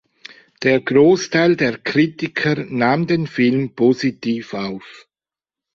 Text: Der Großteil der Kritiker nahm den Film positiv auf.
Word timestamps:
Der 0.63 0.81
Großteil 0.81 1.55
der 1.55 1.77
Kritiker 1.77 2.65
nahm 2.65 3.05
den 3.05 3.27
Film 3.27 3.75
positiv 3.75 4.55
auf. 4.55 5.07